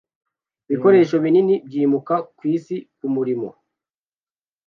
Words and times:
Ibikoresho 0.67 1.15
binini 1.23 1.53
byimuka 1.67 2.15
kwisi 2.37 2.75
kumurimo 2.97 3.47